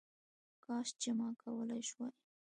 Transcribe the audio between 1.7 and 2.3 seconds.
شواې